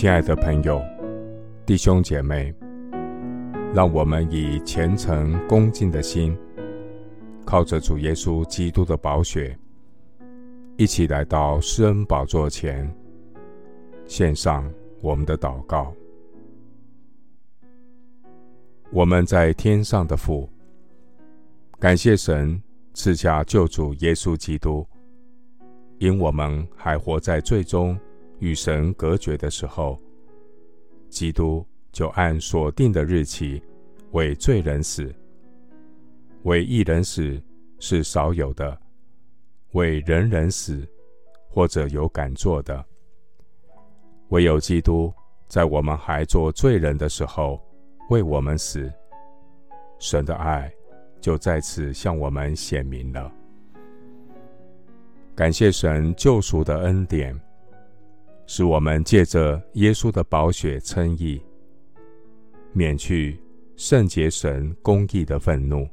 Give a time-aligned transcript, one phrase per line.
[0.00, 0.82] 亲爱的朋友、
[1.66, 2.54] 弟兄姐妹，
[3.74, 6.34] 让我们以虔诚恭敬的心，
[7.44, 9.54] 靠着主耶稣基督的宝血，
[10.78, 12.90] 一起来到施恩宝座前，
[14.06, 14.64] 献上
[15.02, 15.92] 我们的祷告。
[18.90, 20.48] 我们在天上的父，
[21.78, 22.58] 感谢神
[22.94, 24.86] 赐下救主耶稣基督，
[25.98, 28.00] 因我们还活在罪中。
[28.40, 29.98] 与神隔绝的时候，
[31.08, 33.62] 基督就按所定的日期
[34.12, 35.14] 为罪人死。
[36.44, 37.40] 为一人死
[37.78, 38.76] 是少有的，
[39.72, 40.88] 为人人死
[41.48, 42.84] 或者有敢做的。
[44.30, 45.12] 唯有基督
[45.48, 47.60] 在我们还做罪人的时候
[48.08, 48.90] 为我们死，
[49.98, 50.72] 神的爱
[51.20, 53.30] 就在此向我们显明了。
[55.34, 57.38] 感谢神救赎的恩典。
[58.52, 61.40] 使我们借着耶稣的宝血称义，
[62.72, 63.38] 免去
[63.76, 65.88] 圣洁神公义的愤怒；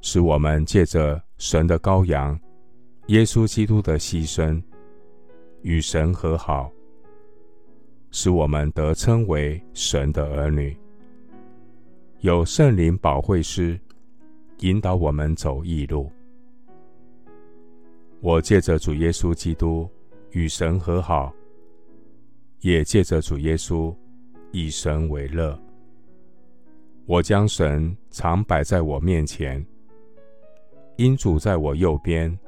[0.00, 2.36] 使我们借着神的羔羊
[3.06, 4.60] 耶稣基督的牺牲，
[5.62, 6.68] 与神和好；
[8.10, 10.76] 使我们得称为神的儿女。
[12.22, 13.78] 有圣灵保惠师
[14.62, 16.10] 引导我们走义路。
[18.20, 19.88] 我借着主耶稣基督。
[20.32, 21.32] 与神和好，
[22.60, 23.94] 也借着主耶稣
[24.52, 25.58] 以神为乐。
[27.06, 29.64] 我将神常摆在我面前，
[30.96, 32.38] 因主在我右边，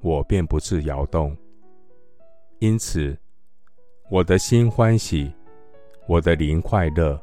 [0.00, 1.36] 我便不致摇动。
[2.60, 3.16] 因此，
[4.10, 5.32] 我的心欢喜，
[6.06, 7.20] 我的灵快乐，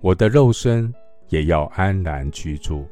[0.00, 0.92] 我的肉身
[1.28, 2.86] 也要安然居住。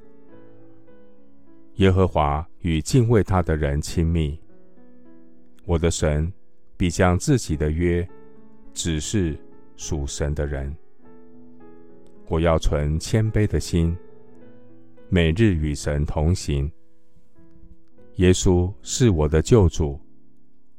[1.76, 4.38] 耶和华与敬畏他的人亲密。
[5.66, 6.30] 我的神
[6.76, 8.06] 必将自己的约
[8.72, 9.38] 指示
[9.76, 10.74] 属神的人。
[12.28, 13.96] 我要存谦卑的心，
[15.08, 16.70] 每日与神同行。
[18.16, 20.00] 耶稣是我的救主，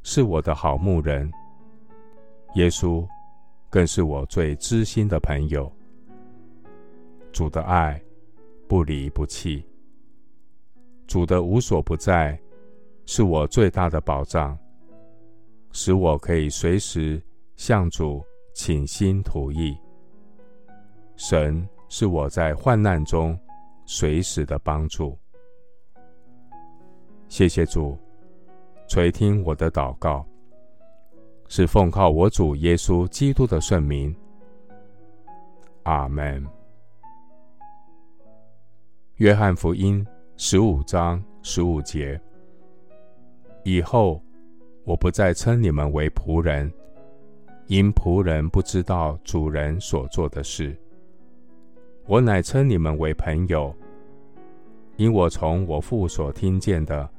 [0.03, 1.31] 是我的好牧人。
[2.55, 3.05] 耶稣
[3.69, 5.71] 更是我最知心的朋友。
[7.31, 8.01] 主的爱
[8.67, 9.65] 不离不弃，
[11.05, 12.39] 主的无所不在，
[13.05, 14.57] 是我最大的保障。
[15.77, 17.21] 使我可以随时
[17.57, 19.77] 向主倾心吐意。
[21.17, 23.37] 神是我在患难中
[23.83, 25.19] 随时的帮助。
[27.27, 27.97] 谢谢主
[28.87, 30.25] 垂听我的祷告，
[31.49, 34.15] 是奉靠我主耶稣基督的圣名。
[35.83, 36.41] 阿门。
[39.15, 40.07] 约翰福音
[40.37, 42.17] 十五章十五节
[43.65, 44.24] 以后。
[44.85, 46.71] 我不再称你们为仆人，
[47.65, 50.77] 因仆人不知道主人所做的事。
[52.05, 53.75] 我乃称你们为朋友，
[54.97, 57.09] 因我从我父所听见的，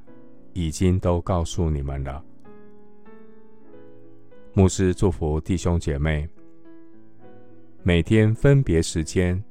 [0.52, 2.24] 已经都告诉你们了。
[4.52, 6.26] 牧师祝福弟兄姐妹，
[7.82, 9.42] 每天分别时间，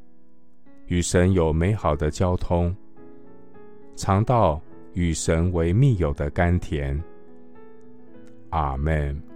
[0.87, 2.73] 与神有美好的交通，
[3.97, 4.61] 尝到
[4.93, 6.97] 与神为密友的甘甜。
[8.55, 9.34] 阿门。